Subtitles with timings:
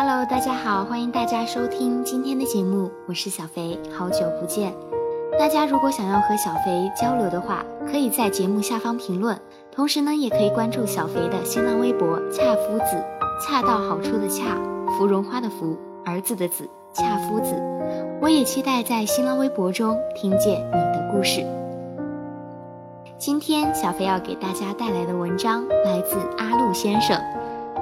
[0.00, 4.72] Hello，大家好，欢迎大家收听今天的节目，我是小肥，好久不见。
[5.36, 9.36] 大家如果想要和小肥交流的话，可以在节目下方评论，
[9.72, 13.04] 同时呢，也可以关注小肥的新浪微博“恰夫子”，
[13.44, 14.56] 恰到好处的恰，
[14.96, 17.60] 芙蓉花的芙，儿子的子，恰夫子。
[18.22, 21.44] 我也期待在新浪微博中听见你的故事。
[23.18, 27.16] 今天小飞要给大家带来的文章来自阿路先生，《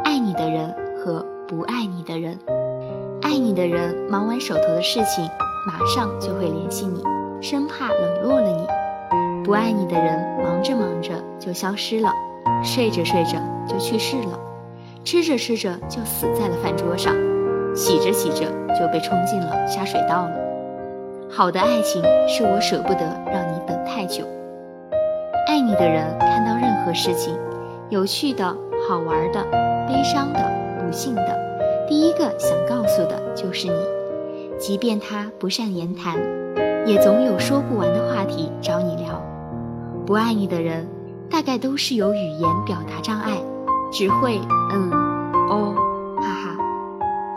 [0.02, 2.36] 爱你的人和不爱你的人》。
[3.22, 5.24] 爱你的人忙完手头的事情，
[5.66, 7.04] 马上就会联系你，
[7.40, 8.66] 生怕冷落了你；
[9.44, 12.10] 不爱你的人忙着忙着就消失了，
[12.64, 13.38] 睡着睡着
[13.68, 14.38] 就去世了，
[15.04, 17.14] 吃着吃着就死在了饭桌上，
[17.76, 18.46] 洗着洗着
[18.78, 20.32] 就被冲进了下水道了。
[21.30, 24.24] 好的爱情是我舍不得让你等太久。
[25.46, 27.36] 爱你的人看到任何事情，
[27.88, 28.44] 有趣的、
[28.88, 29.42] 好玩的、
[29.86, 30.40] 悲伤的、
[30.86, 31.36] 不幸的，
[31.88, 33.74] 第一个想告诉的就是你。
[34.56, 36.16] 即便他不善言谈，
[36.86, 39.20] 也总有说不完的话题找你聊。
[40.06, 40.86] 不爱你的人，
[41.28, 43.32] 大概都是有语言表达障碍，
[43.90, 44.40] 只会
[44.72, 44.90] 嗯、
[45.50, 45.74] 哦、
[46.18, 46.56] 哈哈，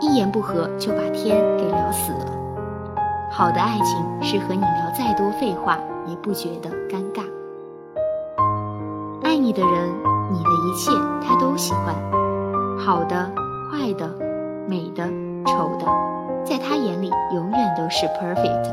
[0.00, 2.26] 一言不合就把天给聊死了。
[3.32, 5.76] 好的爱情是和你聊再多废话，
[6.06, 7.22] 也不觉得尴尬。
[9.24, 9.90] 爱你的人，
[10.30, 10.92] 你的一切
[11.26, 11.94] 他都喜欢，
[12.78, 13.30] 好的、
[13.80, 14.06] 坏的、
[14.68, 15.08] 美的、
[15.46, 15.86] 丑的，
[16.44, 18.70] 在他眼里永远都是 perfect。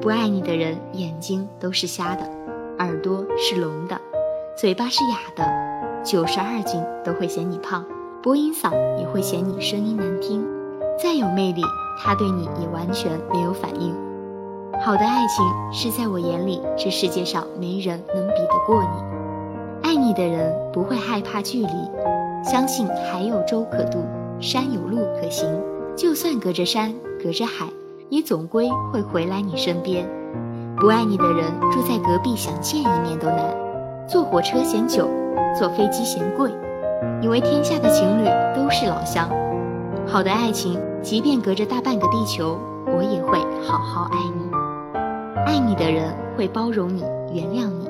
[0.00, 2.28] 不爱你的人，眼睛都是瞎的，
[2.80, 3.96] 耳朵是聋的，
[4.56, 5.44] 嘴巴是哑的，
[6.02, 7.84] 九十二斤都会嫌你胖，
[8.20, 10.44] 播音嗓也会嫌你声音难听，
[11.00, 11.62] 再有魅力，
[12.02, 13.94] 他对你也完全没有反应。
[14.80, 19.88] 好的爱情是在我眼里，这世界上没人能比得过你。
[19.88, 21.72] 爱你的人不会害怕距离，
[22.42, 23.98] 相信海有舟可渡，
[24.40, 25.48] 山有路可行。
[25.96, 27.66] 就算隔着山，隔着海，
[28.08, 30.08] 也总归会回来你身边。
[30.76, 33.38] 不爱你的人，住在隔壁想见一面都难。
[34.06, 35.08] 坐火车嫌久，
[35.58, 36.50] 坐飞机嫌贵，
[37.20, 39.28] 以为天下的情侣都是老乡。
[40.06, 44.48] 好的爱情，即便隔着大半个地球，我也会好好爱你。
[45.44, 47.02] 爱你的人会包容你，
[47.32, 47.88] 原谅你。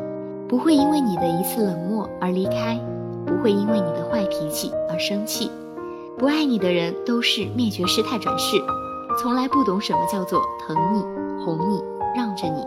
[0.48, 2.80] 不会因为你的一次冷漠而离开，
[3.28, 5.50] 不会因为你的坏脾气而生气。
[6.16, 8.56] 不爱你的人都是灭绝师太转世，
[9.20, 11.00] 从来不懂什么叫做疼你、
[11.44, 11.82] 哄你、
[12.16, 12.64] 让着你。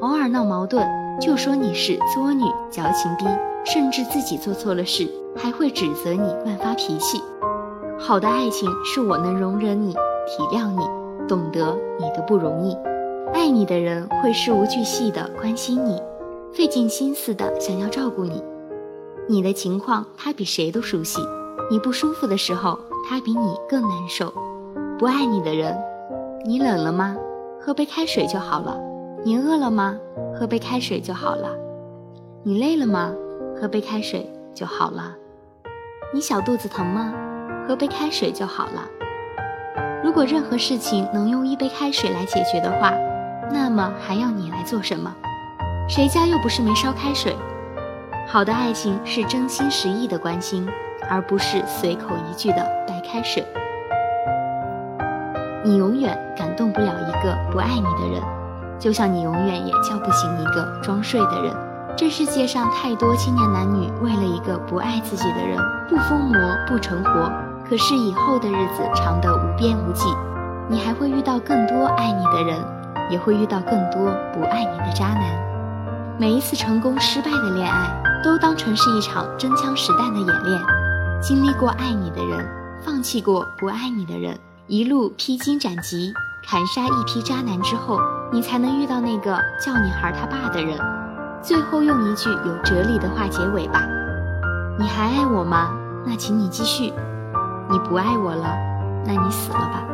[0.00, 0.86] 偶尔闹矛盾，
[1.20, 3.24] 就说你是作女、矫情逼，
[3.64, 7.20] 甚至自己做错了事，还会指责你乱发脾气。
[7.98, 10.86] 好的爱情是我能容忍你、体谅你、
[11.26, 12.76] 懂得你的不容易。
[13.32, 16.00] 爱你的人会事无巨细的关心你。
[16.52, 18.42] 费尽心思的想要照顾你，
[19.28, 21.20] 你的情况他比谁都熟悉。
[21.68, 22.78] 你不舒服的时候，
[23.08, 24.32] 他比你更难受。
[24.98, 25.76] 不爱你的人，
[26.44, 27.16] 你冷了吗？
[27.60, 28.78] 喝杯开水就好了。
[29.24, 29.98] 你饿了吗？
[30.38, 31.50] 喝杯开水就好了。
[32.44, 33.12] 你累了吗？
[33.60, 35.16] 喝杯开水就好了。
[36.14, 37.12] 你小肚子疼吗？
[37.66, 38.88] 喝杯开水就好了。
[40.04, 42.92] 如果任何事情能用一杯开水来解决的话，
[43.50, 45.12] 那么还要你来做什么？
[45.88, 47.34] 谁家又不是没烧开水？
[48.28, 50.66] 好的爱情是真心实意的关心，
[51.08, 52.56] 而不是随口一句的
[52.86, 53.46] 白开水。
[55.64, 58.22] 你永远感动不了一个不爱你的人，
[58.80, 61.54] 就像你永远也叫不醒一个装睡的人。
[61.96, 65.56] 这世界上太多青年男女为了一个不爱自己的人，
[65.88, 67.30] 不疯魔不成活。
[67.68, 70.04] 可是以后的日子长得无边无际，
[70.68, 72.58] 你还会遇到更多爱你的人，
[73.08, 75.46] 也会遇到更多不爱你的渣男。
[76.18, 77.90] 每一次成功失败的恋爱，
[78.26, 80.60] 都当成是一场真枪实弹的演练。
[81.22, 82.44] 经历过爱你的人，
[82.82, 86.12] 放弃过不爱你的人，一路披荆斩棘，
[86.44, 88.00] 砍杀一批渣男之后，
[88.32, 90.76] 你才能遇到那个叫你孩他爸的人。
[91.40, 93.80] 最后用一句有哲理的话结尾吧：
[94.76, 95.70] 你还爱我吗？
[96.04, 96.92] 那请你继续；
[97.70, 98.52] 你不爱我了，
[99.06, 99.84] 那你死了吧。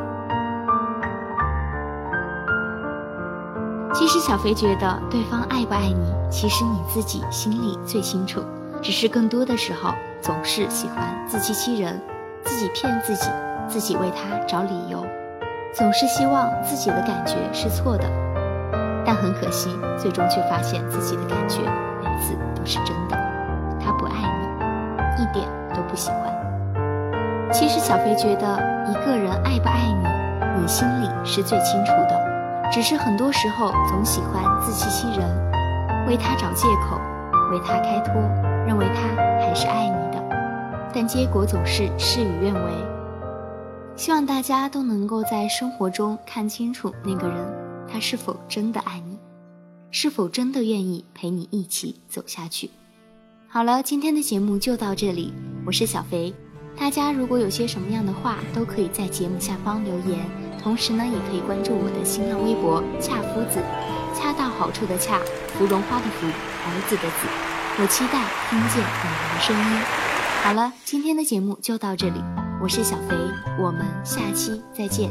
[4.12, 8.42] 实小肥觉得，对方爱不爱你，其实你自己心里最清楚。
[8.82, 11.98] 只是更多的时候，总是喜欢自欺欺人，
[12.44, 13.30] 自己骗自己，
[13.66, 15.02] 自己为他找理由，
[15.72, 18.04] 总是希望自己的感觉是错的。
[19.02, 21.60] 但很可惜，最终却发现自己的感觉
[22.04, 23.16] 每次都是真的。
[23.80, 24.12] 他不爱
[25.16, 27.50] 你，一点都不喜欢。
[27.50, 28.46] 其实小肥觉得，
[28.90, 32.21] 一个人爱不爱你，你心里是最清楚的。
[32.72, 36.98] 只是很多时候总喜欢自欺欺人，为他找借口，
[37.50, 38.14] 为他开脱，
[38.66, 39.14] 认为他
[39.44, 42.72] 还是爱你的，但结果总是事与愿违。
[43.94, 47.36] 希望大家都能够在生活中看清楚那个人，
[47.86, 49.18] 他是否真的爱你，
[49.90, 52.70] 是否真的愿意陪你一起走下去。
[53.48, 55.34] 好了，今天的节目就到这里，
[55.66, 56.32] 我是小肥。
[56.74, 60.26] 大家如果有些什么样的话，都可以在节目下方留言，
[60.62, 63.60] 同时呢，也可以关注我的新浪微博“恰夫子”，
[64.14, 65.18] 恰到好处的恰，
[65.58, 67.26] 芙蓉花的芙，儿子的子。
[67.80, 69.62] 我期待听见你们的声音。
[70.44, 72.22] 好了，今天的节目就到这里，
[72.62, 73.16] 我是小肥，
[73.58, 75.10] 我们下期再见。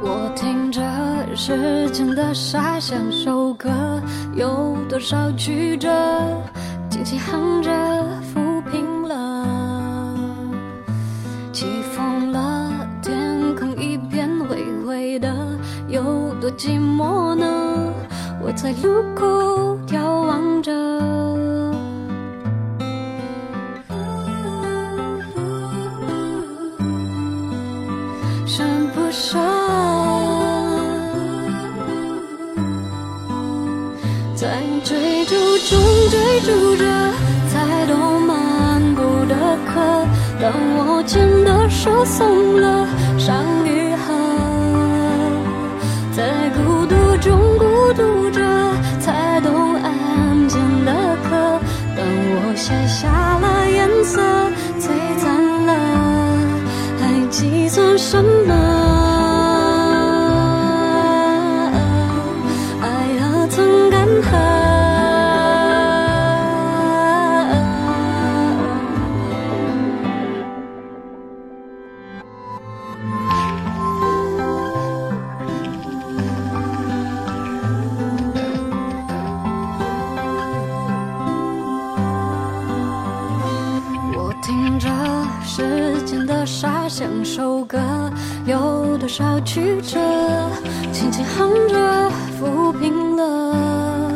[0.00, 0.80] 我听着
[1.34, 3.68] 时间的沙像首歌，
[4.34, 5.88] 有多少曲折，
[7.04, 7.70] 轻轻哼着
[8.32, 9.44] 抚平了。
[11.52, 12.70] 起风了，
[13.02, 15.34] 天空一片灰灰的，
[15.88, 17.92] 有多寂寞呢？
[18.40, 20.72] 我在路口眺望着，
[28.46, 28.62] 舍
[28.94, 30.01] 不舍？
[34.42, 34.48] 在
[34.82, 35.34] 追逐
[35.68, 35.78] 中
[36.10, 36.84] 追逐着，
[37.48, 39.36] 才懂漫步的
[39.68, 40.04] 客。
[40.40, 42.84] 当我牵的手松了，
[43.16, 44.12] 伤愈合。
[46.10, 48.42] 在孤独中孤独着，
[48.98, 50.92] 才懂安静的
[51.22, 51.60] 刻。
[51.96, 52.04] 当
[52.34, 54.20] 我写下了颜色，
[54.80, 54.90] 璀
[55.20, 55.72] 璨了，
[56.98, 58.71] 还计算什么？
[84.78, 84.88] 这
[85.44, 87.78] 时间的沙像首歌，
[88.46, 89.98] 有多少曲折，
[90.92, 92.10] 轻轻哼着
[92.40, 94.12] 抚平了。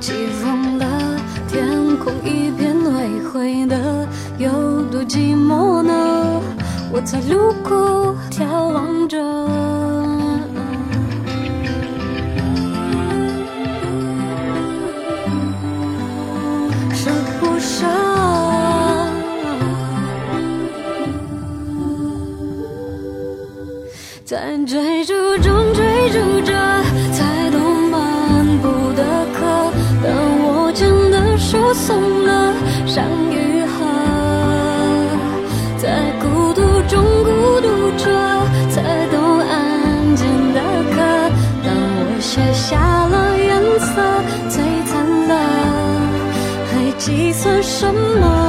[0.00, 0.12] 起
[0.42, 0.86] 风了，
[1.48, 4.06] 天空一片灰灰的，
[4.38, 6.40] 有多寂寞呢？
[6.92, 9.20] 我在路口眺望着。
[24.30, 26.52] 在追逐中追逐着，
[27.12, 27.60] 才懂
[27.90, 29.02] 漫步的
[29.34, 29.72] 渴。
[30.04, 32.54] 当我真的手松了，
[32.86, 33.74] 伤愈合。
[35.78, 38.06] 在孤独中孤独着，
[38.70, 40.24] 才懂安静
[40.54, 40.60] 的
[40.94, 41.02] 渴。
[41.64, 42.78] 当我写下
[43.08, 44.00] 了颜色，
[44.48, 44.94] 璀璨
[45.26, 45.34] 的，
[46.70, 48.39] 还计算什么？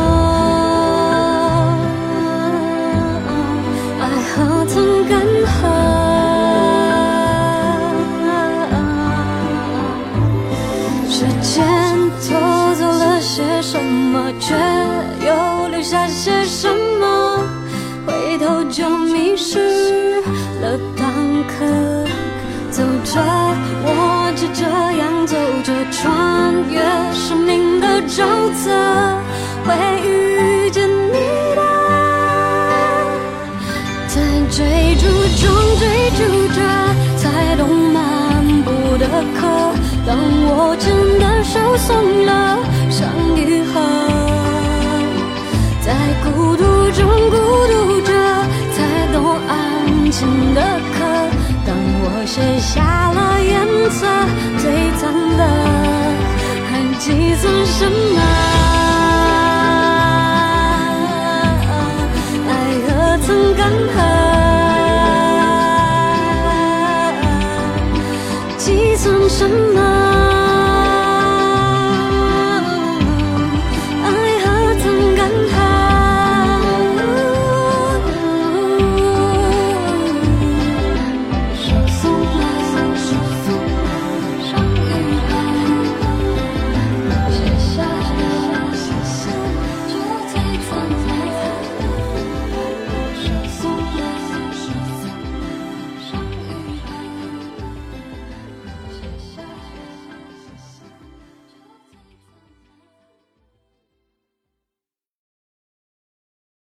[28.11, 28.19] 沼
[28.61, 28.69] 泽，
[29.65, 29.73] 会
[30.05, 31.15] 遇见你
[31.55, 31.59] 的。
[34.07, 34.15] 在
[34.49, 34.59] 追
[34.95, 35.07] 逐
[35.39, 35.47] 中
[35.79, 35.81] 追
[36.17, 36.19] 逐
[36.53, 36.59] 着，
[37.15, 37.61] 才懂
[37.93, 39.07] 漫步的
[39.39, 39.47] 渴。
[40.05, 40.09] 当
[40.43, 41.89] 我牵的手松
[42.25, 42.29] 了，
[42.89, 43.73] 伤愈合。
[45.79, 45.87] 在
[46.25, 46.27] 孤
[46.57, 46.99] 独中
[47.29, 47.35] 孤
[47.71, 48.11] 独着，
[48.73, 48.77] 才
[49.13, 49.15] 懂
[49.47, 49.55] 安
[50.11, 50.19] 静
[50.53, 50.59] 的
[50.91, 50.99] 渴。
[51.65, 51.69] 当
[52.03, 52.75] 我卸下
[53.13, 53.49] 了颜
[53.89, 53.99] 色，
[54.59, 54.61] 璀
[54.99, 55.30] 璨的，还
[57.03, 58.21] 计算什么？
[62.47, 62.51] 爱
[62.85, 64.10] 何曾干涸？